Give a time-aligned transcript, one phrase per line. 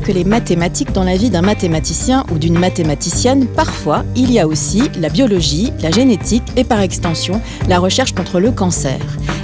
[0.00, 4.46] Que les mathématiques dans la vie d'un mathématicien ou d'une mathématicienne, parfois il y a
[4.46, 8.98] aussi la biologie, la génétique et par extension la recherche contre le cancer.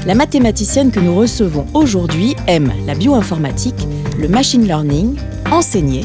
[0.06, 3.86] La mathématicienne que nous recevons aujourd'hui aime la bioinformatique,
[4.18, 5.16] le machine learning,
[5.50, 6.04] enseigner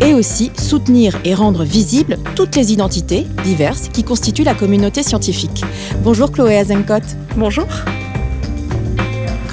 [0.00, 5.64] et aussi soutenir et rendre visibles toutes les identités diverses qui constituent la communauté scientifique.
[6.02, 7.04] Bonjour Chloé Azencott.
[7.36, 7.66] Bonjour.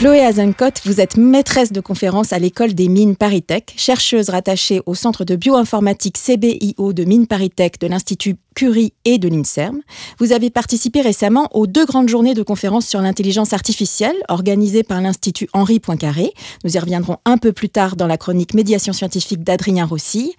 [0.04, 4.96] Chloé Azencott, vous êtes maîtresse de conférence à l'école des mines ParisTech, chercheuse rattachée au
[4.96, 9.82] centre de bioinformatique CBIO de mines ParisTech de l'Institut Curie et de l'INSERM.
[10.20, 15.02] Vous avez participé récemment aux deux grandes journées de conférences sur l'intelligence artificielle organisées par
[15.02, 16.34] l'Institut Henri Poincaré.
[16.64, 20.36] Nous y reviendrons un peu plus tard dans la chronique Médiation scientifique d'Adrien Rossi.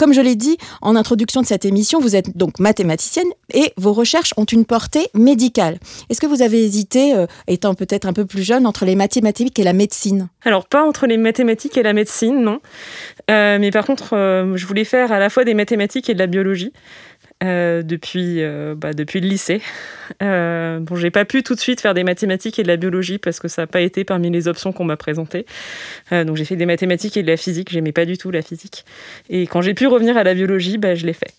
[0.00, 3.92] Comme je l'ai dit en introduction de cette émission, vous êtes donc mathématicienne et vos
[3.92, 5.78] recherches ont une portée médicale.
[6.08, 9.58] Est-ce que vous avez hésité, euh, étant peut-être un peu plus jeune, entre les mathématiques
[9.58, 10.28] et la médecine?
[10.42, 12.60] Alors, pas entre les mathématiques et la médecine, non.
[13.30, 16.18] Euh, mais par contre, euh, je voulais faire à la fois des mathématiques et de
[16.18, 16.72] la biologie.
[17.42, 19.60] Euh, depuis, euh, bah, depuis le lycée.
[20.22, 23.18] Euh, bon, j'ai pas pu tout de suite faire des mathématiques et de la biologie
[23.18, 25.46] parce que ça n'a pas été parmi les options qu'on m'a présentées.
[26.10, 27.70] Euh, donc j'ai fait des mathématiques et de la physique.
[27.70, 28.84] J'aimais pas du tout la physique.
[29.28, 31.32] Et quand j'ai pu revenir à la biologie, bah, je l'ai fait.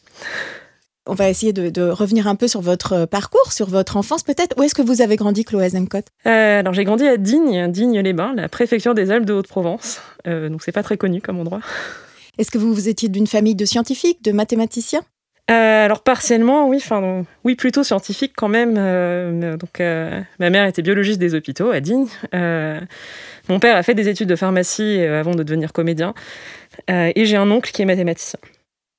[1.06, 4.58] On va essayer de, de, revenir un peu sur votre parcours, sur votre enfance peut-être.
[4.58, 8.34] Où est-ce que vous avez grandi, Chloé Zemcott euh, Alors j'ai grandi à Digne, Digne-les-Bains,
[8.36, 10.00] la préfecture des Alpes de Haute-Provence.
[10.28, 11.60] Euh, donc c'est pas très connu comme endroit.
[12.38, 15.04] Est-ce que vous, vous étiez d'une famille de scientifiques, de mathématiciens?
[15.52, 18.76] Euh, alors partiellement, oui, enfin oui, plutôt scientifique quand même.
[18.78, 22.08] Euh, donc euh, ma mère était biologiste des hôpitaux à Digne.
[23.50, 26.14] Mon père a fait des études de pharmacie avant de devenir comédien.
[26.88, 28.40] Et j'ai un oncle qui est mathématicien.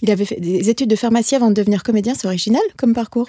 [0.02, 3.28] Il avait fait des études de pharmacie avant de devenir comédien, c'est original comme parcours?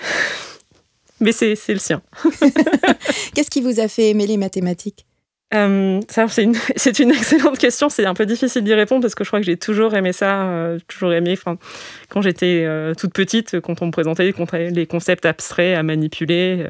[1.19, 2.01] Mais c'est le sien.
[3.33, 5.05] Qu'est-ce qui vous a fait aimer les mathématiques?
[5.53, 6.55] Euh, c'est une,
[6.99, 7.89] une, excellente question.
[7.89, 10.43] C'est un peu difficile d'y répondre parce que je crois que j'ai toujours aimé ça,
[10.43, 11.37] euh, toujours aimé.
[12.09, 14.33] Quand j'étais euh, toute petite, quand on me présentait
[14.71, 16.65] les concepts abstraits à manipuler,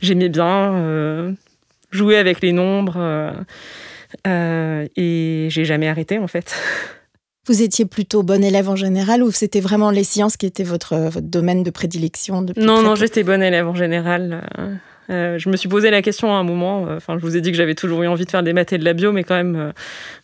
[0.00, 1.34] j'aimais bien
[1.90, 3.34] jouer avec les nombres
[4.26, 6.54] et j'ai jamais arrêté en fait.
[7.46, 10.96] Vous étiez plutôt bon élève en général ou c'était vraiment les sciences qui étaient votre,
[10.96, 14.42] votre domaine de prédilection Non, non, j'étais bonne élève en général.
[15.10, 16.82] Euh, je me suis posé la question à un moment.
[16.90, 18.78] Enfin, je vous ai dit que j'avais toujours eu envie de faire des maths et
[18.78, 19.72] de la bio, mais quand même, euh,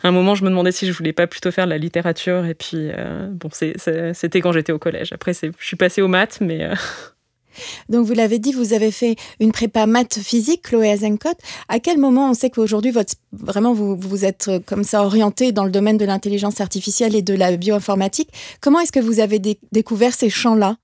[0.03, 2.45] à un moment, je me demandais si je voulais pas plutôt faire de la littérature.
[2.47, 5.13] Et puis, euh, bon, c'était quand j'étais au collège.
[5.13, 6.69] Après, je suis passée aux maths, mais.
[7.91, 11.37] Donc, vous l'avez dit, vous avez fait une prépa maths physique, Chloé Azencott.
[11.69, 12.95] À quel moment on sait qu'aujourd'hui,
[13.33, 17.35] vraiment, vous, vous êtes comme ça orienté dans le domaine de l'intelligence artificielle et de
[17.35, 18.31] la bioinformatique?
[18.63, 20.77] Comment est-ce que vous avez dé découvert ces champs-là?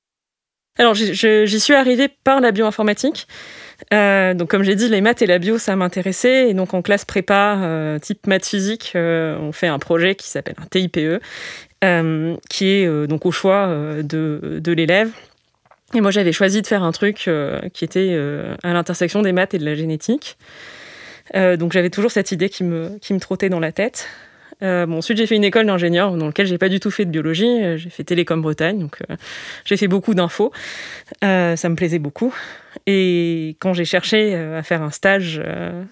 [0.76, 3.26] Alors, j'y suis arrivée par la bioinformatique.
[3.92, 6.50] Euh, donc, comme j'ai dit, les maths et la bio, ça m'intéressait.
[6.50, 10.28] Et donc, en classe prépa, euh, type maths physique, euh, on fait un projet qui
[10.28, 11.20] s'appelle un TIPE,
[12.48, 13.68] qui est donc au choix
[14.02, 15.10] de, de l'élève.
[15.94, 17.30] Et moi, j'avais choisi de faire un truc
[17.72, 18.18] qui était
[18.62, 20.36] à l'intersection des maths et de la génétique.
[21.34, 24.08] donc, j'avais toujours cette idée qui me, qui me trottait dans la tête.
[24.62, 27.04] Euh, bon, ensuite, j'ai fait une école d'ingénieur dans laquelle j'ai pas du tout fait
[27.04, 27.76] de biologie.
[27.76, 29.16] J'ai fait Télécom Bretagne, donc euh,
[29.64, 30.52] j'ai fait beaucoup d'infos.
[31.24, 32.34] Euh, ça me plaisait beaucoup.
[32.86, 35.42] Et quand j'ai cherché à faire un stage,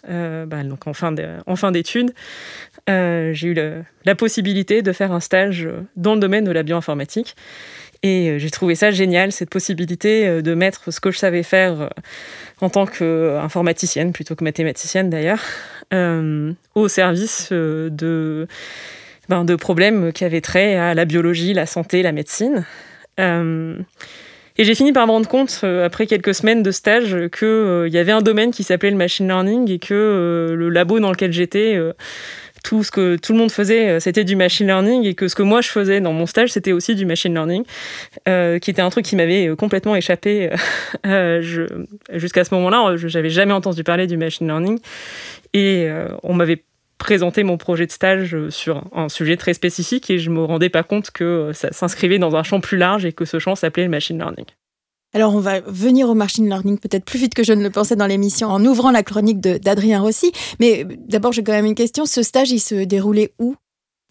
[0.06, 1.12] bah, donc en fin
[1.72, 2.12] d'études,
[2.88, 3.54] j'ai eu
[4.04, 7.34] la possibilité de faire un stage dans le domaine de la bioinformatique.
[8.02, 11.90] Et j'ai trouvé ça génial, cette possibilité de mettre ce que je savais faire
[12.60, 15.42] en tant qu'informaticienne, plutôt que mathématicienne d'ailleurs,
[15.92, 18.48] euh, au service euh, de,
[19.28, 22.64] ben, de problèmes qui avaient trait à la biologie, la santé, la médecine.
[23.20, 23.76] Euh,
[24.58, 27.88] et j'ai fini par me rendre compte, euh, après quelques semaines de stage, qu'il euh,
[27.88, 31.10] y avait un domaine qui s'appelait le machine learning et que euh, le labo dans
[31.10, 31.78] lequel j'étais,
[32.66, 35.42] tout ce que tout le monde faisait, c'était du machine learning et que ce que
[35.42, 37.64] moi je faisais dans mon stage, c'était aussi du machine learning,
[38.28, 40.50] euh, qui était un truc qui m'avait complètement échappé
[41.06, 41.40] euh,
[42.12, 42.96] jusqu'à ce moment-là.
[42.96, 44.80] Je n'avais jamais entendu parler du machine learning
[45.52, 46.64] et euh, on m'avait
[46.98, 50.82] présenté mon projet de stage sur un sujet très spécifique et je me rendais pas
[50.82, 53.90] compte que ça s'inscrivait dans un champ plus large et que ce champ s'appelait le
[53.90, 54.46] machine learning.
[55.14, 57.96] Alors, on va venir au machine learning peut-être plus vite que je ne le pensais
[57.96, 60.32] dans l'émission en ouvrant la chronique d'Adrien Rossi.
[60.60, 62.04] Mais d'abord, j'ai quand même une question.
[62.04, 63.56] Ce stage, il se déroulait où?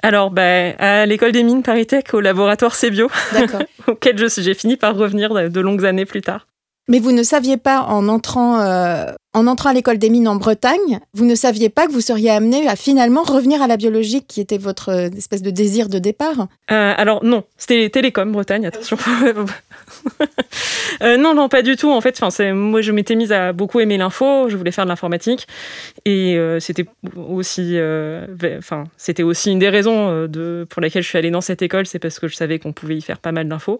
[0.01, 3.09] Alors, bah, à l'école des mines Paris-Tech, au laboratoire CBio,
[3.88, 6.47] auquel j'ai fini par revenir de longues années plus tard.
[6.88, 11.00] Mais vous ne saviez pas, en entrant, euh, en à l'école des mines en Bretagne,
[11.16, 14.40] vous ne saviez pas que vous seriez amené à finalement revenir à la biologie, qui
[14.40, 16.48] était votre euh, espèce de désir de départ?
[16.72, 18.98] Euh, Alors non, c'était Télécom Bretagne, attention.
[21.02, 21.92] non, non, pas du tout.
[21.92, 22.22] En fait,
[22.54, 25.48] moi, je m'étais mise à beaucoup aimer l'info, je voulais faire de l'informatique.
[26.06, 26.86] Et c'était
[27.16, 27.80] aussi,
[28.98, 30.28] c'était aussi une des raisons
[30.70, 32.98] pour lesquelles je suis allée dans cette école, c'est parce que je savais qu'on pouvait
[32.98, 33.80] y faire pas mal d'infos.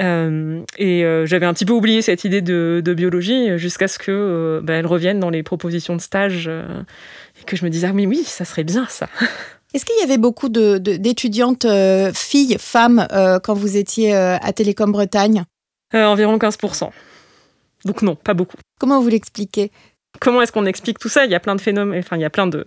[0.00, 4.10] Euh, et euh, j'avais un petit peu oublié cette idée de, biologie jusqu'à ce que
[4.10, 7.92] euh, bah, elle revienne dans les propositions de stage et que je me disais ah
[7.94, 9.08] oui oui ça serait bien ça.
[9.74, 11.64] Est-ce qu'il y avait beaucoup d'étudiantes
[12.12, 13.06] filles, femmes
[13.44, 15.44] quand vous étiez à Télécom Bretagne?
[15.94, 16.90] Environ 15%.
[17.84, 18.56] Donc non, pas beaucoup.
[18.80, 19.70] Comment vous l'expliquez?
[20.18, 21.24] Comment est-ce qu'on explique tout ça?
[21.24, 22.64] Il y a plein de phénomènes, enfin il y a plein de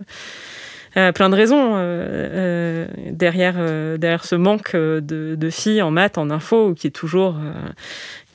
[0.96, 3.56] euh, plein de raisons euh, euh, derrière,
[3.98, 7.38] derrière ce manque de, filles en maths, en info, qui est toujours,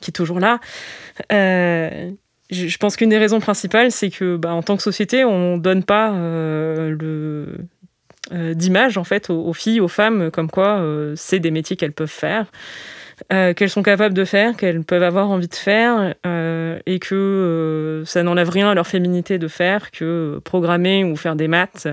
[0.00, 0.60] qui est toujours là.
[1.30, 5.60] Je, pense qu'une des raisons principales, c'est que bah, en tant que société, on ne
[5.60, 6.12] donne pas
[8.30, 10.84] d'image en fait aux, filles, aux femmes, comme quoi
[11.16, 12.46] c'est des métiers qu'elles peuvent faire.
[13.28, 16.14] Qu'elles sont capables de faire, qu'elles peuvent avoir envie de faire,
[16.86, 21.48] et que ça n'enlève rien à leur féminité de faire que programmer ou faire des
[21.48, 21.88] maths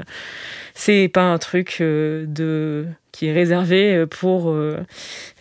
[0.77, 4.75] c'est pas un truc euh, de qui est réservé euh, pour euh,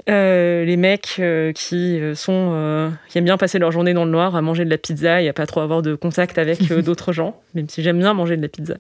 [0.07, 1.21] les mecs
[1.55, 4.79] qui sont qui aiment bien passer leur journée dans le noir à manger de la
[4.79, 8.15] pizza et à pas trop avoir de contact avec d'autres gens, même si j'aime bien
[8.15, 8.77] manger de la pizza.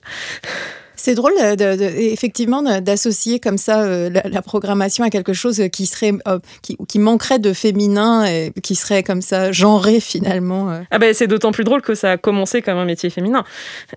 [0.96, 6.38] C'est drôle, effectivement, d'associer comme ça euh, la, programmation à quelque chose qui serait, euh,
[6.62, 10.70] qui, manquerait de féminin et qui serait comme ça genré finalement.
[10.70, 10.80] Euh.
[10.90, 13.44] Ah ben, c'est d'autant plus drôle que ça a commencé comme un métier féminin.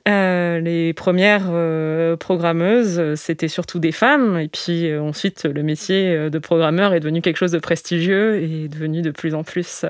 [0.06, 1.50] les premières
[2.20, 7.38] programmeuses, c'était surtout des femmes, et puis ensuite le métier de programmeur est devenu quelque
[7.38, 9.86] chose de prestigieux et est devenu de plus en plus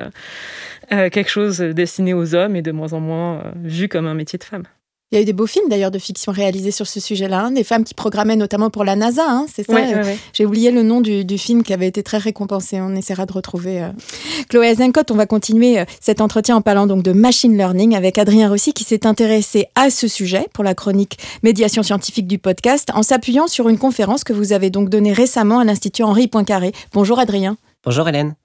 [0.90, 4.44] quelque chose destiné aux hommes et de moins en moins vu comme un métier de
[4.44, 4.64] femme.
[5.12, 7.52] Il y a eu des beaux films d'ailleurs de fiction réalisés sur ce sujet-là, hein,
[7.52, 9.76] des femmes qui programmaient notamment pour la NASA, hein, c'est ça?
[10.34, 13.82] J'ai oublié le nom du, film qui avait été très récompensé, on essaiera de retrouver.
[13.82, 13.90] Euh.
[14.50, 18.20] Chloé Azencott, on va continuer euh, cet entretien en parlant donc de machine learning avec
[18.20, 22.90] Adrien Rossi qui s'est intéressé à ce sujet pour la chronique médiation scientifique du podcast
[22.94, 26.72] en s'appuyant sur une conférence que vous avez donc donnée récemment à l'Institut Henri Poincaré.
[26.94, 27.58] Bonjour Adrien.
[27.84, 28.36] Bonjour Hélène.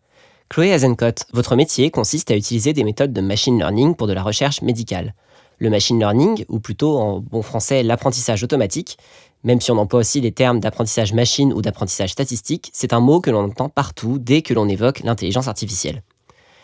[0.49, 4.23] Chloé Azencott, votre métier consiste à utiliser des méthodes de machine learning pour de la
[4.23, 5.15] recherche médicale
[5.59, 8.99] le machine learning, ou plutôt en bon français l'apprentissage automatique,
[9.45, 13.21] même si on emploie aussi les termes d'apprentissage machine ou d'apprentissage statistique, c'est un mot
[13.21, 16.03] que l'on entend partout dès que l'on évoque l'intelligence artificielle.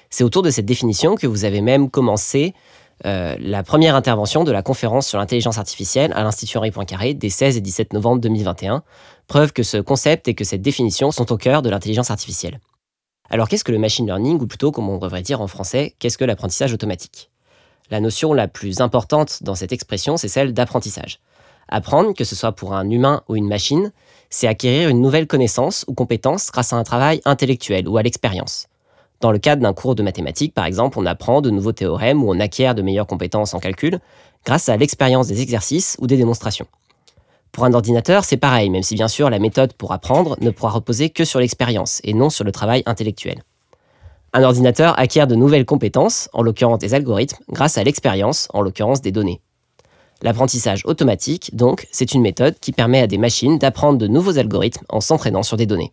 [0.08, 2.54] C'est autour de cette définition que vous avez même commencé
[3.06, 7.30] euh, la première intervention de la conférence sur l'intelligence artificielle à l'Institut Henri Poincaré des
[7.30, 8.82] 16 et 17 novembre 2021,
[9.26, 12.60] preuve que ce concept et que cette définition sont au cœur de l'intelligence artificielle.
[13.30, 16.18] Alors qu'est-ce que le machine learning, ou plutôt, comme on devrait dire en français, qu'est-ce
[16.18, 17.30] que l'apprentissage automatique?
[17.90, 21.20] La notion la plus importante dans cette expression, c'est celle d'apprentissage.
[21.68, 23.92] Apprendre, que ce soit pour un humain ou une machine,
[24.28, 28.66] c'est acquérir une nouvelle connaissance ou compétence grâce à un travail intellectuel ou à l'expérience.
[29.20, 32.32] Dans le cadre d'un cours de mathématiques, par exemple, on apprend de nouveaux théorèmes ou
[32.32, 33.98] on acquiert de meilleures compétences en calcul
[34.46, 36.66] grâce à l'expérience des exercices ou des démonstrations.
[37.52, 40.70] Pour un ordinateur, c'est pareil, même si bien sûr la méthode pour apprendre ne pourra
[40.70, 43.42] reposer que sur l'expérience et non sur le travail intellectuel.
[44.32, 49.00] Un ordinateur acquiert de nouvelles compétences, en l'occurrence des algorithmes, grâce à l'expérience, en l'occurrence
[49.00, 49.40] des données.
[50.22, 54.84] L'apprentissage automatique, donc, c'est une méthode qui permet à des machines d'apprendre de nouveaux algorithmes
[54.88, 55.92] en s'entraînant sur des données.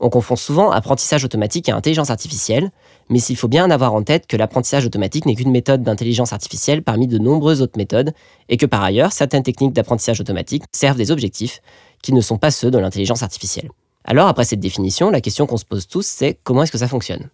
[0.00, 2.72] On confond souvent apprentissage automatique et intelligence artificielle,
[3.08, 6.82] mais il faut bien avoir en tête que l'apprentissage automatique n'est qu'une méthode d'intelligence artificielle
[6.82, 8.12] parmi de nombreuses autres méthodes,
[8.48, 11.62] et que par ailleurs, certaines techniques d'apprentissage automatique servent des objectifs
[12.02, 13.70] qui ne sont pas ceux de l'intelligence artificielle.
[14.04, 16.88] Alors, après cette définition, la question qu'on se pose tous, c'est comment est-ce que ça
[16.88, 17.30] fonctionne?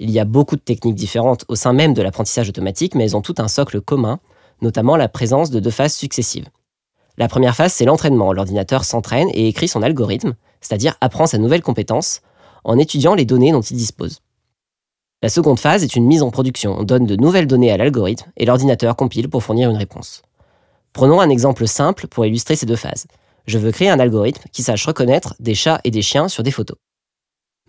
[0.00, 3.16] Il y a beaucoup de techniques différentes au sein même de l'apprentissage automatique, mais elles
[3.16, 4.18] ont tout un socle commun,
[4.62, 6.48] notamment la présence de deux phases successives.
[7.18, 8.32] La première phase, c'est l'entraînement.
[8.32, 12.22] L'ordinateur s'entraîne et écrit son algorithme, c'est-à-dire apprend sa nouvelle compétence,
[12.64, 14.20] en étudiant les données dont il dispose.
[15.22, 16.76] La seconde phase est une mise en production.
[16.78, 20.22] On donne de nouvelles données à l'algorithme et l'ordinateur compile pour fournir une réponse.
[20.94, 23.06] Prenons un exemple simple pour illustrer ces deux phases.
[23.46, 26.50] Je veux créer un algorithme qui sache reconnaître des chats et des chiens sur des
[26.50, 26.78] photos.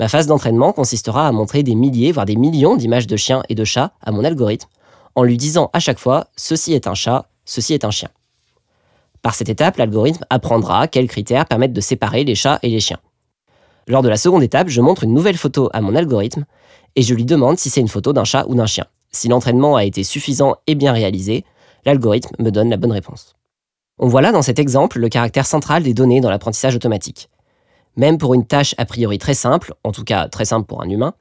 [0.01, 3.53] Ma phase d'entraînement consistera à montrer des milliers, voire des millions d'images de chiens et
[3.53, 4.67] de chats à mon algorithme,
[5.13, 8.09] en lui disant à chaque fois ceci est un chat, ceci est un chien.
[9.21, 12.97] Par cette étape, l'algorithme apprendra quels critères permettent de séparer les chats et les chiens.
[13.85, 16.45] Lors de la seconde étape, je montre une nouvelle photo à mon algorithme
[16.95, 18.87] et je lui demande si c'est une photo d'un chat ou d'un chien.
[19.11, 21.45] Si l'entraînement a été suffisant et bien réalisé,
[21.85, 23.35] l'algorithme me donne la bonne réponse.
[23.99, 27.29] On voit là dans cet exemple le caractère central des données dans l'apprentissage automatique.
[27.97, 30.89] Même pour une tâche a priori très simple, en tout cas très simple pour un
[30.89, 31.13] humain,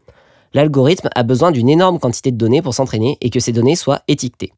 [0.55, 4.03] l'algorithme a besoin d'une énorme quantité de données pour s'entraîner et que ces données soient
[4.09, 4.53] étiquetées.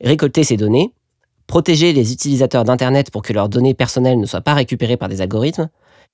[0.00, 0.92] Récolter ces données,
[1.46, 5.20] protéger les utilisateurs d'Internet pour que leurs données personnelles ne soient pas récupérées par des
[5.20, 5.68] algorithmes,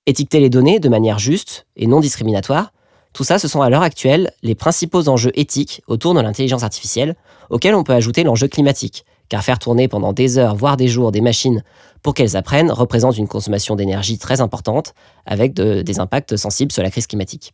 [0.07, 2.73] étiqueter les données de manière juste et non discriminatoire,
[3.13, 7.17] tout ça, ce sont à l'heure actuelle les principaux enjeux éthiques autour de l'intelligence artificielle,
[7.51, 11.13] auxquels on peut ajouter l'enjeu climatique, car faire tourner pendant des heures, voire des jours,
[11.13, 11.63] des machines
[12.03, 14.95] pour qu'elles apprennent représente une consommation d'énergie très importante,
[15.27, 17.53] avec des impacts sensibles sur la crise climatique.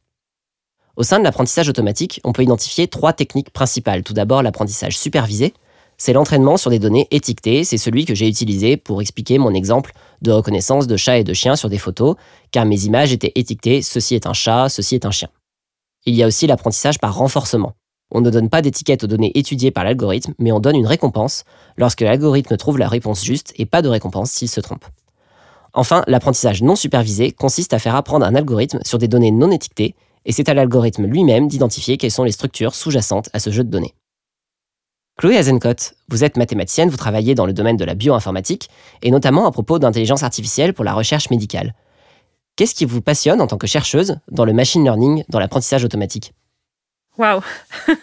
[0.97, 4.05] Au sein de l'apprentissage automatique, on peut identifier trois techniques principales.
[4.05, 5.53] Tout d'abord, l'apprentissage supervisé,
[5.97, 9.93] c'est l'entraînement sur des données étiquetées, c'est celui que j'ai utilisé pour expliquer mon exemple
[10.23, 12.17] de reconnaissance de chats et de chiens sur des photos,
[12.51, 15.29] car mes images étaient étiquetées ceci est un chat, ceci est un chien.
[16.07, 17.73] Il y a aussi l'apprentissage par renforcement.
[18.15, 21.43] On ne donne pas d'étiquette aux données étudiées par l'algorithme, mais on donne une récompense
[21.77, 24.85] lorsque l'algorithme trouve la réponse juste et pas de récompense s'il se trompe.
[25.73, 29.97] Enfin, l'apprentissage non supervisé consiste à faire apprendre un algorithme sur des données non étiquetées,
[30.25, 33.71] et c'est à l'algorithme lui-même d'identifier quelles sont les structures sous-jacentes à ce jeu de
[33.71, 33.95] données.
[35.19, 38.71] Chloé Azencott, vous êtes mathématicienne, vous travaillez dans le domaine de la bioinformatique,
[39.03, 41.75] et notamment à propos d'intelligence artificielle pour la recherche médicale.
[42.55, 46.33] Qu'est-ce qui vous passionne en tant que chercheuse dans le machine learning, dans l'apprentissage automatique?
[47.19, 47.43] Waouh
[47.89, 47.95] euh,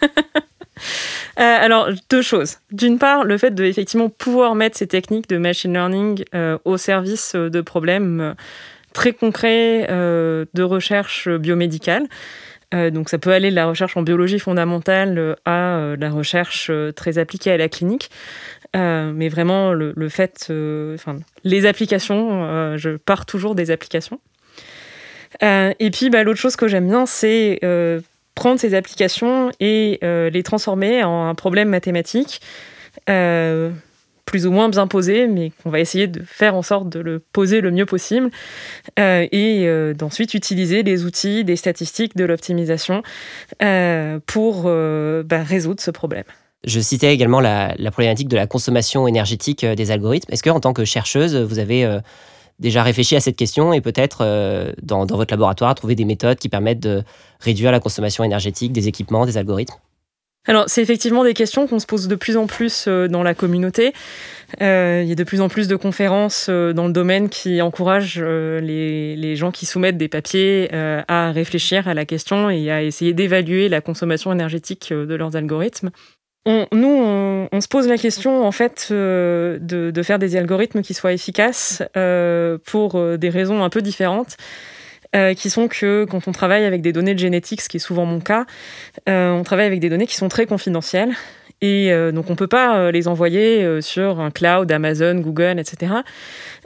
[1.37, 2.57] alors, deux choses.
[2.71, 6.77] D'une part, le fait de effectivement pouvoir mettre ces techniques de machine learning euh, au
[6.77, 8.33] service de problèmes euh,
[8.93, 12.07] très concrets de recherche biomédicale.
[12.73, 16.09] Euh, donc ça peut aller de la recherche en biologie fondamentale euh, à euh, la
[16.09, 18.09] recherche très appliquée à la clinique.
[18.73, 20.51] mais vraiment, le, fait,
[21.43, 24.19] les applications, je pars toujours des applications.
[25.41, 27.59] et puis, bah, l'autre chose que j'aime bien, c'est
[28.35, 32.41] prendre ces applications et les transformer en un problème mathématique
[34.31, 37.19] plus ou moins bien posé, mais qu'on va essayer de faire en sorte de le
[37.19, 38.29] poser le mieux possible,
[38.97, 43.03] euh, et euh, d'ensuite utiliser des outils, des statistiques, de l'optimisation
[43.61, 46.23] euh, pour bah, résoudre ce problème.
[46.63, 50.31] Je citais également la, problématique de la consommation énergétique des algorithmes.
[50.31, 51.99] Est-ce que, en tant que chercheuse, vous avez
[52.61, 56.47] déjà réfléchi à cette question et peut-être dans, dans, votre laboratoire trouvé des méthodes qui
[56.47, 57.03] permettent de
[57.39, 59.75] réduire la consommation énergétique des équipements, des algorithmes
[60.47, 63.35] alors, c'est effectivement des questions qu'on se pose de plus en plus euh, dans la
[63.35, 63.93] communauté.
[64.61, 67.61] Euh, il y a de plus en plus de conférences euh, dans le domaine qui
[67.61, 73.13] encouragent les, gens qui soumettent des papiers à réfléchir à la question et à essayer
[73.13, 75.91] d'évaluer la consommation énergétique de leurs algorithmes.
[76.45, 81.13] Nous, on, se pose la question en fait de, de, faire des algorithmes qui soient
[81.13, 81.83] efficaces
[82.65, 84.37] pour des raisons un peu différentes.
[85.13, 87.81] Euh, qui sont que quand on travaille avec des données de génétique, ce qui est
[87.81, 88.45] souvent mon cas,
[89.09, 91.11] euh, on travaille avec des données qui sont très confidentielles.
[91.59, 95.93] Et euh, donc on ne peut pas les envoyer sur un cloud, Amazon, Google, etc.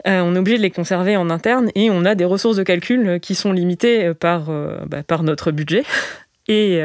[0.04, 3.18] on est obligé de les conserver en interne et on a des ressources de calcul
[3.20, 5.82] qui sont limitées bah, par notre budget.
[6.48, 6.80] Et,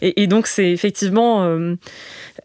[0.00, 1.76] et, et donc c'est effectivement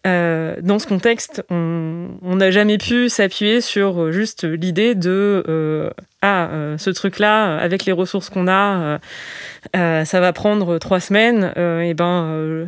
[0.08, 5.90] euh, dans ce contexte, on n'a jamais pu s'appuyer sur euh, juste l'idée de euh,
[6.22, 9.00] ah ce truc-là avec les ressources qu'on a,
[9.74, 11.54] ça va prendre trois semaines.
[11.56, 12.68] et ben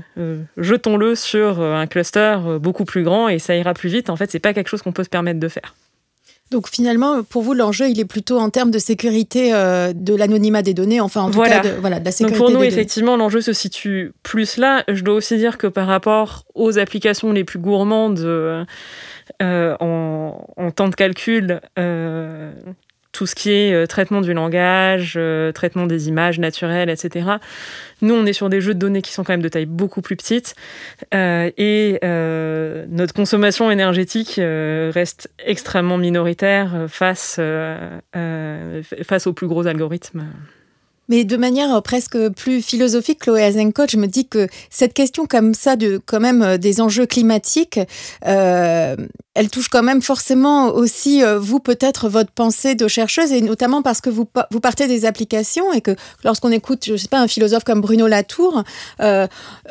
[0.57, 4.09] jetons-le sur un cluster beaucoup plus grand et ça ira plus vite.
[4.09, 5.73] En fait, c'est pas quelque chose qu'on peut se permettre de faire.
[6.51, 10.63] Donc finalement, pour vous, l'enjeu, il est plutôt en termes de sécurité euh, de l'anonymat
[10.63, 12.39] des données, enfin en tout cas de, voilà, la sécurité.
[12.39, 14.83] Donc pour nous, effectivement, l'enjeu se situe plus là.
[14.87, 18.65] Je dois aussi dire que par rapport aux applications les plus gourmandes euh,
[19.41, 22.51] en, en, temps de calcul, euh,
[23.11, 27.27] tout ce qui est euh, traitement du langage, euh, traitement des images naturelles, etc.
[28.01, 30.01] Nous, on est sur des jeux de données qui sont quand même de taille beaucoup
[30.01, 30.55] plus petite
[31.13, 31.99] euh, et
[32.89, 37.39] notre consommation énergétique reste extrêmement minoritaire face,
[39.03, 40.25] face aux plus gros algorithmes.
[41.09, 45.25] Mais de manière euh, presque plus philosophique, Chloé Azencott, je me dis que cette question
[45.25, 47.79] comme ça de quand même euh, des enjeux climatiques,
[48.25, 48.95] euh,
[49.33, 54.01] elle touche quand même forcément aussi vous peut-être votre pensée de chercheuse et notamment parce
[54.01, 57.63] que vous vous partez des applications et que lorsqu'on écoute, je sais pas, un philosophe
[57.63, 58.63] comme Bruno Latour,
[59.01, 59.27] euh,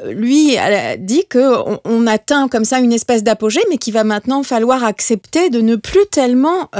[0.06, 0.56] lui
[1.00, 1.54] dit que
[1.84, 5.76] on, atteint comme ça une espèce d'apogée, mais qu'il va maintenant falloir accepter de ne
[5.76, 6.70] plus tellement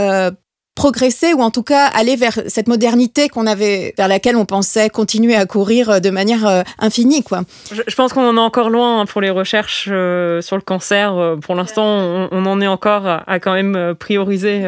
[0.79, 4.89] progresser ou en tout cas aller vers cette modernité qu'on avait, vers laquelle on pensait
[4.89, 7.43] continuer à courir de manière infinie, quoi.
[7.73, 11.37] Je, pense qu'on en est encore loin hein, pour les recherches sur le cancer.
[11.43, 14.63] Pour l'instant, on, en est encore à, quand même prioriser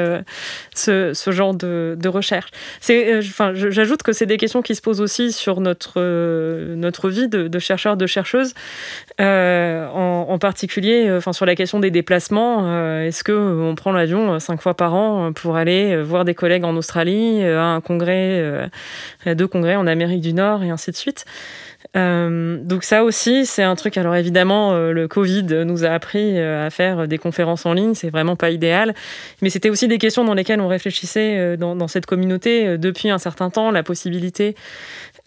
[0.75, 2.51] ce, genre de, recherche.
[2.81, 6.01] Enfin, j'ajoute que c'est des questions qui se posent aussi sur notre
[6.75, 8.55] notre vie de, chercheurs, de chercheuses.
[9.21, 13.93] Euh, en, particulier, euh, enfin sur la question des déplacements, euh, est-ce que on prend
[13.93, 18.69] l'avion cinq fois par an pour aller voir des collègues en Australie, à un congrès,
[19.25, 21.25] à deux congrès en Amérique du Nord et ainsi de suite.
[21.95, 23.97] donc ça aussi, c'est un truc.
[23.97, 27.95] Alors évidemment, le Covid nous a appris à faire des conférences en ligne.
[27.95, 28.95] C'est vraiment pas idéal,
[29.43, 33.51] mais c'était aussi des questions dans lesquelles on réfléchissait dans cette communauté depuis un certain
[33.51, 33.71] temps.
[33.71, 34.55] La possibilité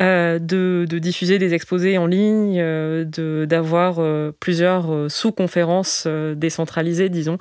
[0.01, 7.37] euh, de, diffuser des exposés en ligne, euh, d'avoir euh, plusieurs sous-conférences décentralisées, disons,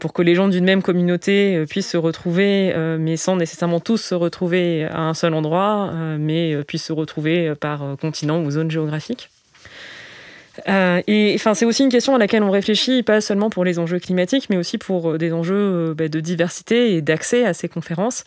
[0.00, 4.14] pour que les gens d'une même communauté puissent se retrouver, mais sans nécessairement tous se
[4.14, 9.30] retrouver à un seul endroit, mais puissent se retrouver par continent ou zone géographique.
[10.66, 13.98] et enfin, c'est aussi une question à laquelle on réfléchit, pas seulement pour les enjeux
[13.98, 18.24] climatiques, mais aussi pour des enjeux bah, de diversité et d'accès à ces conférences.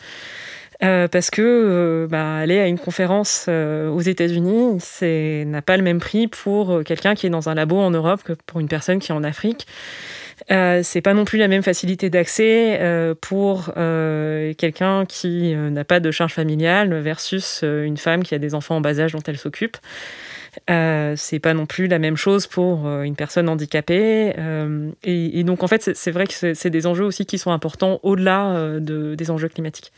[0.82, 5.76] Euh, parce que euh, bah, aller à une conférence euh, aux États-Unis, c'est n'a pas
[5.76, 8.68] le même prix pour quelqu'un qui est dans un labo en Europe que pour une
[8.68, 9.66] personne qui est en Afrique.
[10.48, 12.78] c'est pas non plus la même facilité d'accès
[13.20, 18.76] pour quelqu'un qui n'a pas de charge familiale versus une femme qui a des enfants
[18.76, 19.76] en bas âge dont elle s'occupe.
[20.68, 24.34] c'est pas non plus la même chose pour une personne handicapée.
[25.04, 28.78] Et, donc, en fait, c'est vrai que c'est des enjeux aussi qui sont importants au-delà
[28.78, 29.92] de, des enjeux climatiques.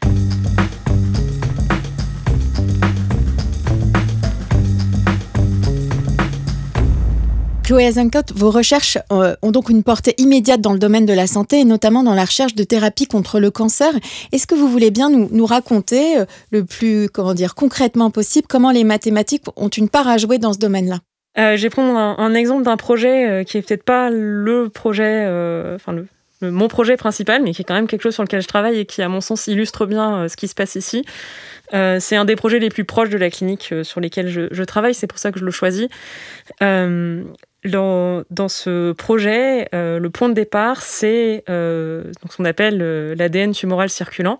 [7.69, 11.27] Chloé Azencott, vos recherches euh, ont donc une portée immédiate dans le domaine de la
[11.27, 13.91] santé et notamment dans la recherche de thérapie contre le cancer.
[14.33, 18.71] Est-ce que vous voulez bien nous, raconter euh, le plus comment dire concrètement possible comment
[18.71, 21.01] les mathématiques ont une part à jouer dans ce domaine-là?
[21.37, 25.77] Euh, Je vais prendre un, exemple d'un projet qui est peut-être pas le projet, le,
[26.41, 28.87] mon projet principal, mais qui est quand même quelque chose sur lequel je travaille et
[28.87, 31.05] qui, à mon sens, illustre bien ce qui se passe ici.
[31.73, 35.07] c'est un des projets les plus proches de la clinique sur lesquels je, travaille, c'est
[35.07, 35.89] pour ça que je le choisis.
[37.65, 43.17] Dans, dans, ce projet, euh, le point de départ, c'est euh, ce qu'on appelle euh,
[43.17, 44.39] l'ADN tumoral circulant.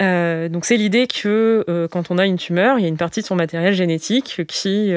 [0.00, 3.26] donc c'est l'idée que quand on a une tumeur, il y a une partie de
[3.26, 4.94] son matériel génétique qui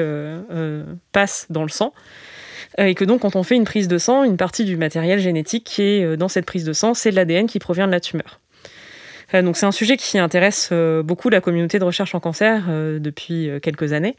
[1.12, 1.92] passe dans le sang.
[2.78, 5.64] Et que donc quand on fait une prise de sang, une partie du matériel génétique
[5.64, 8.40] qui est dans cette prise de sang, c'est l'ADN qui provient de la tumeur.
[9.32, 10.72] donc c'est un sujet qui intéresse
[11.04, 12.64] beaucoup la communauté de recherche en cancer
[13.00, 14.16] depuis quelques années.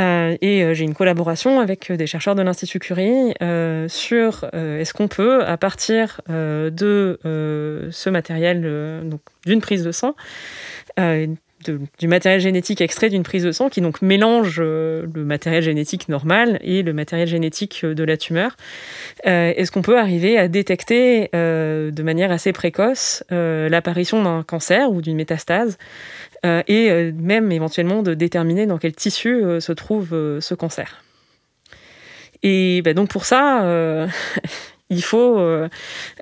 [0.00, 3.34] Euh, et euh, j'ai une collaboration avec euh, des chercheurs de l'Institut Curie
[3.88, 10.14] sur est-ce qu'on peut, à partir de ce matériel, donc d'une prise de sang,
[11.98, 16.58] du matériel génétique extrait d'une prise de sang qui donc mélange le matériel génétique normal
[16.62, 18.56] et le matériel génétique de la tumeur.
[19.24, 25.16] Est-ce qu'on peut arriver à détecter de manière assez précoce l'apparition d'un cancer ou d'une
[25.16, 25.78] métastase
[26.46, 31.02] euh, et euh, même éventuellement de déterminer dans quel tissu euh, se trouve ce cancer?
[32.42, 34.08] Et bah, donc pour ça,
[34.90, 35.68] il faut, euh,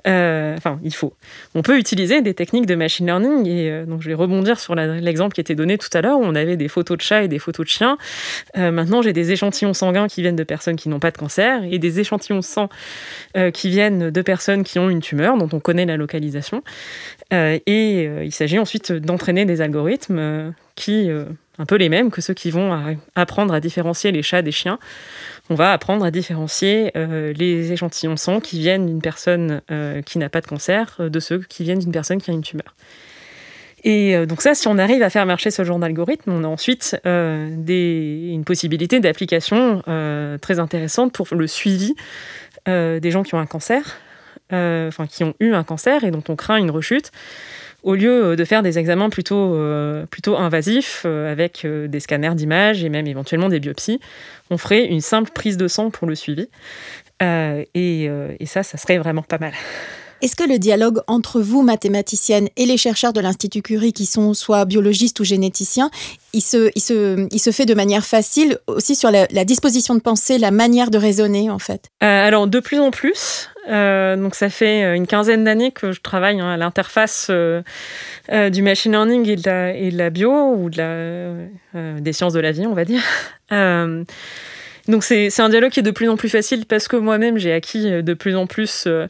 [0.07, 1.13] euh, il faut.
[1.55, 4.75] On peut utiliser des techniques de machine learning et euh, donc je vais rebondir sur
[4.75, 7.27] l'exemple qui était donné tout à l'heure où on avait des photos de chats et
[7.27, 7.97] des photos de chiens.
[8.55, 11.79] maintenant, j'ai des échantillons sanguins qui viennent de personnes qui n'ont pas de cancer et
[11.79, 12.69] des échantillons de sang
[13.53, 16.63] qui viennent de personnes qui ont une tumeur dont on connaît la localisation.
[17.31, 21.09] et il s'agit ensuite d'entraîner des algorithmes qui
[21.59, 24.79] un peu les mêmes que ceux qui vont apprendre à différencier les chats des chiens.
[25.49, 30.17] On va apprendre à différencier euh, les échantillons sang qui viennent d'une personne euh, qui
[30.17, 32.75] n'a pas de cancer euh, de ceux qui viennent d'une personne qui a une tumeur.
[33.83, 36.97] Et donc ça, si on arrive à faire marcher ce genre d'algorithme, on a ensuite
[37.05, 39.81] une possibilité d'application
[40.41, 41.95] très intéressante pour le suivi
[42.65, 44.01] des gens qui ont un cancer,
[44.51, 47.13] enfin qui ont eu un cancer et dont on craint une rechute
[47.83, 52.35] au lieu euh, de faire des examens plutôt, euh, plutôt invasifs euh, avec des scanners
[52.35, 53.99] d'images et même éventuellement des biopsies,
[54.49, 56.47] on ferait une simple prise de sang pour le suivi.
[57.21, 59.53] et, et ça, ça serait vraiment pas mal.
[60.21, 64.33] Est-ce que le dialogue entre vous, mathématicienne, et les chercheurs de l'Institut Curie, qui sont
[64.33, 65.89] soit biologistes ou généticiens,
[66.33, 70.01] il se, il se, il se fait de manière facile aussi sur la, disposition de
[70.01, 71.85] penser, la manière de raisonner, en fait?
[72.01, 73.49] Alors, de plus en plus.
[73.69, 77.61] Euh, donc, ça fait une quinzaine d'années que je travaille hein, à l'interface euh,
[78.49, 82.85] du machine learning et de la, bio, ou des sciences de la vie, on va
[82.85, 83.01] dire.
[84.89, 87.53] Donc c'est un dialogue qui est de plus en plus facile parce que moi-même j'ai
[87.53, 89.07] acquis euh, de plus en plus euh,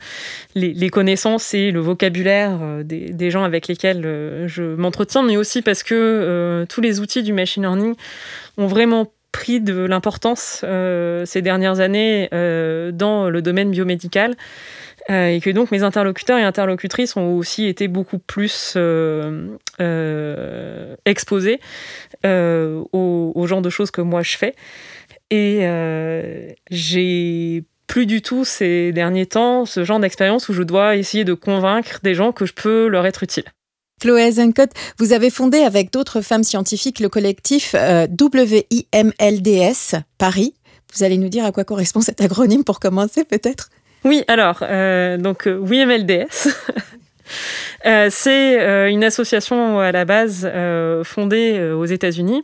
[0.53, 4.01] les, connaissances et le vocabulaire euh, des, gens avec lesquels
[4.47, 7.95] je m'entretiens, mais aussi parce que tous les outils du machine learning
[8.57, 10.65] ont vraiment pris de l'importance
[11.25, 14.35] ces dernières années dans le domaine biomédical.
[15.09, 18.77] et que donc mes interlocuteurs et interlocutrices ont aussi été beaucoup plus
[21.05, 21.59] exposés
[22.25, 24.55] au, au, genre de choses que moi je fais.
[25.31, 30.95] Et euh, j'ai plus du tout ces derniers temps ce genre d'expérience où je dois
[30.95, 33.45] essayer de convaincre des gens que je peux leur être utile.
[33.99, 40.53] Chloé Zenkot, vous avez fondé avec d'autres femmes scientifiques le collectif euh, WIMLDS Paris.
[40.93, 43.69] Vous allez nous dire à quoi correspond cet acronyme pour commencer peut-être?
[44.05, 46.49] Oui, alors, euh, donc WIMLDS,
[48.09, 50.49] c'est une association à la base
[51.03, 52.43] fondée aux États-Unis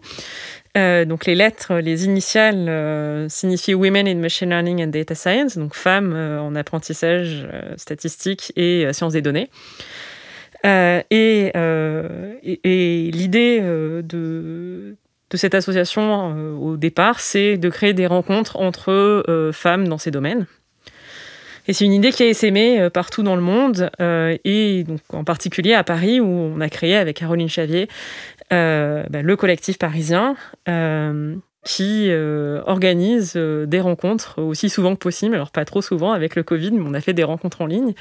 [0.77, 5.57] euh, donc les lettres, les initiales euh, signifient Women in Machine Learning and Data Science,
[5.57, 9.49] donc femmes euh, en apprentissage statistique et sciences des données.
[10.65, 11.51] Et,
[12.43, 14.95] et, l'idée de,
[15.29, 20.45] de, cette association au départ, c'est de créer des rencontres entre femmes dans ces domaines.
[21.67, 25.73] Et c'est une idée qui a essaimé partout dans le monde, et donc en particulier
[25.73, 27.87] à Paris, où on a créé avec Caroline Chavier
[28.53, 30.35] euh, bah, le collectif parisien
[30.69, 36.35] euh, qui euh, organise des rencontres aussi souvent que possible, alors pas trop souvent avec
[36.35, 37.93] le Covid, mais on a fait des rencontres en ligne,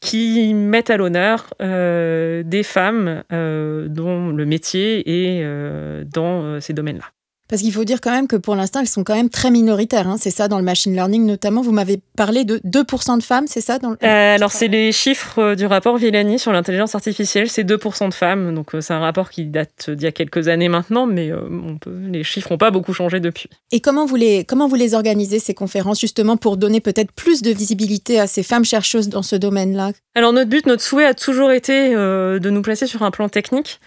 [0.00, 7.15] qui mettent à l'honneur des femmes dont le métier est dans ces domaines-là.
[7.48, 10.08] Parce qu'il faut dire quand même que pour l'instant, elles sont quand même très minoritaires.
[10.08, 10.16] Hein.
[10.18, 11.62] C'est ça dans le machine learning notamment.
[11.62, 13.96] Vous m'avez parlé de 2% de femmes, c'est ça dans le...
[14.02, 17.48] Euh, alors, c'est les chiffres euh, du rapport Villani sur l'intelligence artificielle.
[17.48, 18.54] C'est 2% de femmes.
[18.54, 21.78] Donc, euh, c'est un rapport qui date d'il y a quelques années maintenant, mais on
[21.78, 23.48] peut, les chiffres n'ont pas beaucoup changé depuis.
[23.70, 27.42] Et comment vous, les, comment vous les organisez, ces conférences, justement, pour donner peut-être plus
[27.42, 29.92] de visibilité à ces femmes chercheuses dans ce domaine-là?
[30.16, 33.80] Alors, notre but, notre souhait a toujours été de nous placer sur un plan technique.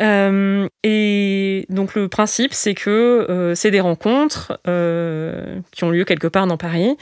[0.00, 6.04] Euh, et donc le principe, c'est que euh, c'est des rencontres euh, qui ont lieu
[6.04, 6.96] quelque part dans Paris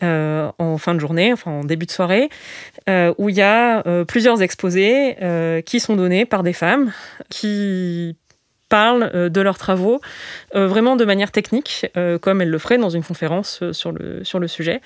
[0.00, 2.28] en fin de journée, enfin en début de soirée,
[2.86, 5.16] où il y a plusieurs exposés
[5.66, 6.92] qui sont donnés par des femmes
[7.28, 8.16] qui
[8.68, 10.00] parlent de leurs travaux
[10.54, 11.86] vraiment de manière technique,
[12.20, 14.80] comme elles le feraient dans une conférence sur le, sur le sujet.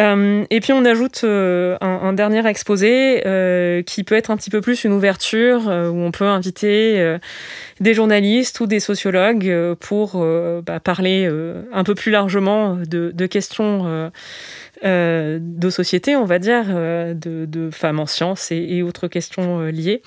[0.00, 4.50] Euh, et puis on ajoute euh, un, dernier exposé euh, qui peut être un petit
[4.50, 7.18] peu plus une ouverture où on peut inviter
[7.80, 10.24] des journalistes ou des sociologues pour
[10.64, 11.30] bah, parler
[11.72, 14.10] un peu plus largement de, questions
[14.82, 20.02] de société, on va dire, de, femmes en sciences et autres questions liées.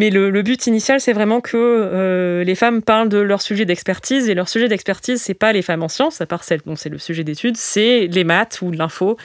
[0.00, 4.30] Mais le, but initial, c'est vraiment que euh, les femmes parlent de leur sujet d'expertise.
[4.30, 6.88] Et leur sujet d'expertise, c'est pas les femmes en sciences, à part celle dont c'est
[6.88, 9.18] le sujet d'étude, c'est les maths ou l'info.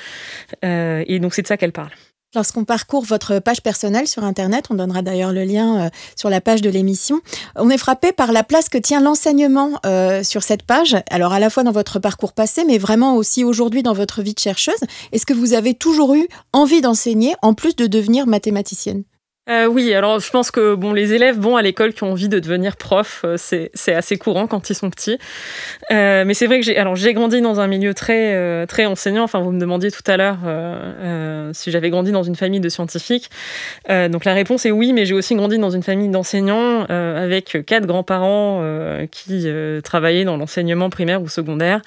[0.66, 1.94] Euh, et donc, c'est de ça qu'elles parlent.
[2.36, 6.42] Lorsqu'on parcourt votre page personnelle sur Internet, on donnera d'ailleurs le lien euh, sur la
[6.42, 7.22] page de l'émission,
[7.56, 9.80] on est frappé par la place que tient l'enseignement
[10.24, 13.82] sur cette page, alors à la fois dans votre parcours passé, mais vraiment aussi aujourd'hui
[13.82, 14.76] dans votre vie de chercheuse.
[15.14, 19.06] Est-ce que vous avez toujours eu envie d'enseigner en plus de devenir mathématicienne?
[19.48, 22.30] Euh, oui, alors je pense que bon, les élèves vont à l'école qui ont envie
[22.30, 25.20] de devenir prof, euh, c'est assez courant quand ils sont petits.
[25.92, 28.88] Euh, mais c'est vrai que j'ai alors j'ai grandi dans un milieu très euh, très
[28.88, 29.24] enseignant.
[29.24, 32.70] Enfin, vous me demandiez tout à l'heure euh, si j'avais grandi dans une famille de
[32.70, 33.30] scientifiques.
[33.88, 37.86] donc la réponse est oui, mais j'ai aussi grandi dans une famille d'enseignants avec quatre
[37.86, 38.64] grands-parents
[39.12, 39.48] qui
[39.84, 41.82] travaillaient dans l'enseignement primaire ou secondaire.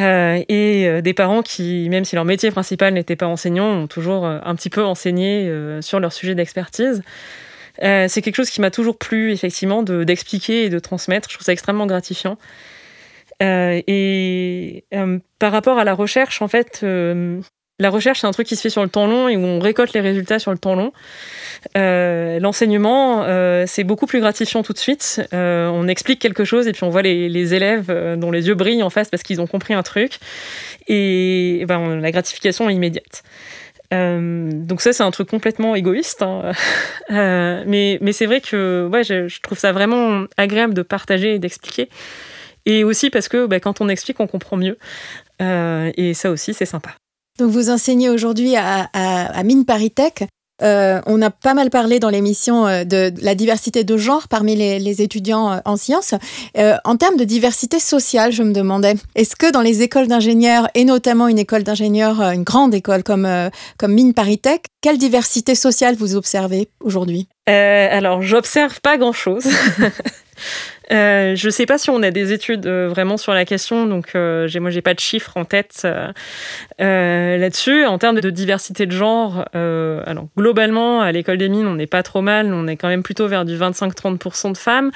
[0.00, 3.86] Euh, et euh, des parents qui, même si leur métier principal n'était pas enseignant, ont
[3.88, 7.02] toujours euh, un petit peu enseigné sur leur sujet d'expertise.
[7.80, 11.28] c'est quelque chose qui m'a toujours plu, effectivement, d'expliquer et de transmettre.
[11.28, 12.38] Je trouve ça extrêmement gratifiant.
[13.40, 14.84] et
[15.38, 16.84] par rapport à la recherche, en fait,
[17.80, 19.60] la recherche, c'est un truc qui se fait sur le temps long et où on
[19.60, 20.92] récolte les résultats sur le temps long.
[21.76, 25.22] Euh, l'enseignement, euh, c'est beaucoup plus gratifiant tout de suite.
[25.32, 28.82] Euh, on explique quelque chose et puis on voit les, élèves dont les yeux brillent
[28.82, 30.18] en face parce qu'ils ont compris un truc.
[30.88, 33.22] Et, ben, la gratification est immédiate.
[33.92, 36.22] donc ça, c'est un truc complètement égoïste.
[36.22, 36.50] Hein.
[37.10, 41.88] mais c'est vrai que ouais, je, trouve ça vraiment agréable de partager et d'expliquer.
[42.66, 44.78] Et aussi parce que ben, quand on explique, on comprend mieux.
[45.40, 46.90] et ça aussi, c'est sympa.
[47.38, 49.92] Donc vous enseignez aujourd'hui à, à, Mine Paris
[50.60, 54.56] euh, on a pas mal parlé dans l'émission euh, de, la diversité de genre parmi
[54.56, 56.14] les, étudiants euh, en sciences.
[56.56, 60.84] en termes de diversité sociale, je me demandais, est-ce que dans les écoles d'ingénieurs, et
[60.84, 63.28] notamment une école d'ingénieurs, une grande école comme,
[63.78, 64.40] comme Mine Paris
[64.80, 67.28] quelle diversité sociale vous observez aujourd'hui?
[67.46, 69.44] Alors, j'observe pas grand-chose.
[70.90, 73.86] Euh, je ne sais pas si on a des études euh, vraiment sur la question,
[73.86, 75.86] donc euh, moi j'ai pas de chiffres en tête
[76.78, 77.84] là-dessus.
[77.84, 82.02] En termes de diversité de genre, alors globalement à l'école des mines on n'est pas
[82.02, 84.90] trop mal, on est quand même plutôt vers du 25-30% de femmes,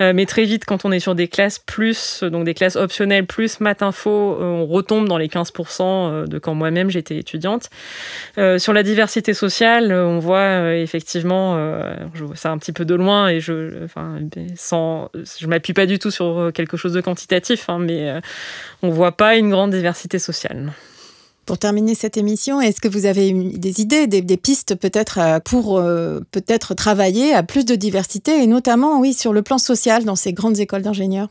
[0.00, 3.60] mais très vite quand on est sur des classes plus, donc des classes optionnelles plus
[3.60, 7.70] maths info, on retombe dans les 15% de quand moi-même j'étais étudiante.
[8.58, 11.56] sur la diversité sociale, on voit effectivement,
[12.14, 13.86] je vois ça un petit peu de loin et je,
[14.56, 18.20] sans je m'appuie pas du tout sur euh, quelque chose de quantitatif, hein, mais euh,
[18.82, 20.72] on voit pas une grande diversité sociale.
[21.46, 25.82] Pour terminer cette émission, est-ce que vous avez des idées, des, pistes peut-être euh, pour
[26.30, 30.34] peut-être travailler à plus de diversité et notamment, oui, sur le plan social dans ces
[30.34, 31.30] grandes écoles d'ingénieurs?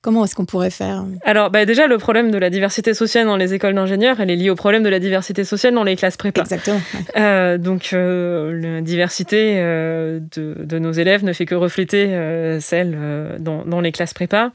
[0.00, 3.36] Comment est-ce qu'on pourrait faire Alors, bah déjà, le problème de la diversité sociale dans
[3.36, 6.16] les écoles d'ingénieurs, elle est liée au problème de la diversité sociale dans les classes
[6.16, 6.42] prépa.
[6.42, 6.80] Exactement.
[7.16, 12.16] Euh, donc, euh, la diversité euh, de, nos élèves ne fait que refléter
[12.60, 14.52] celle dans, dans, les classes prépa.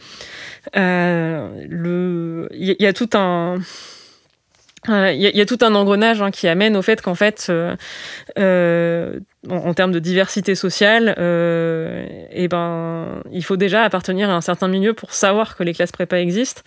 [0.74, 0.80] Il
[2.56, 3.56] y, a tout un
[4.88, 7.76] il euh, y, a tout un engrenage hein, qui amène au fait qu'en fait, euh,
[8.38, 9.20] euh,
[9.50, 14.94] en, termes de diversité sociale, eh ben, il faut déjà appartenir à un certain milieu
[14.94, 16.62] pour savoir que les classes prépa existent,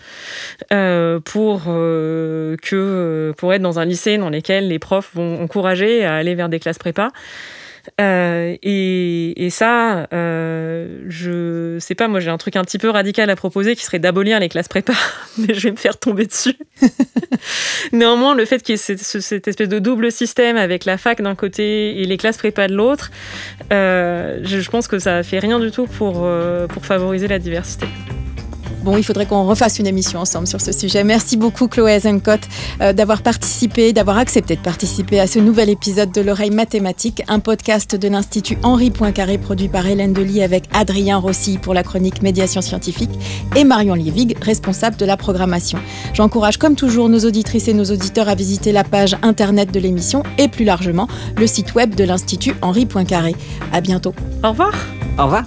[0.71, 6.35] pour que pour être dans un lycée dans lequel les profs vont encourager à aller
[6.35, 7.11] vers des classes prépa.
[8.01, 13.31] Euh, et, ça, euh, je sais pas, moi j'ai un truc un petit peu radical
[13.31, 14.93] à proposer qui serait d'abolir les classes prépa,
[15.39, 16.57] mais je vais me faire tomber dessus.
[17.93, 21.35] Néanmoins, le fait qu'il y ait cette, espèce de double système avec la fac d'un
[21.35, 23.11] côté et les classes prépa de l'autre,
[23.73, 26.29] euh, je, je, pense que ça fait rien du tout pour,
[26.69, 27.87] pour favoriser la diversité.
[28.87, 31.03] Bon, il faudrait qu'on refasse une émission ensemble sur ce sujet.
[31.03, 32.43] Merci beaucoup, Chloé Azencott,
[32.81, 37.41] euh, d'avoir participé, d'avoir accepté de participer à ce nouvel épisode de L'oreille mathématique, un
[37.41, 42.23] podcast de l'Institut Henri Poincaré produit par Hélène Delis avec Adrien Rossi pour la chronique
[42.23, 43.11] Médiation scientifique
[43.57, 45.81] et Marion Lievig, responsable de la programmation.
[46.15, 50.23] J'encourage comme toujours nos auditrices et nos auditeurs à visiter la page internet de l'émission
[50.39, 53.35] et plus largement le site web de l'Institut Henri Poincaré.
[53.73, 54.15] À bientôt.
[54.45, 54.75] Au revoir.
[55.19, 55.43] Au revoir.